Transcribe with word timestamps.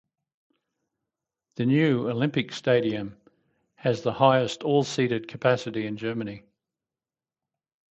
The 1.57 1.67
new 1.67 2.09
Olympic 2.09 2.53
Stadium 2.53 3.17
has 3.75 4.01
the 4.01 4.13
highest 4.13 4.63
all-seated 4.63 5.27
capacity 5.27 5.85
in 5.85 5.95
Germany. 5.95 6.41